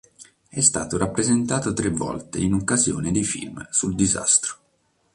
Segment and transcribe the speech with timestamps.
[0.49, 4.57] È stato rappresentato tre volte in occasione dei film sul disastro.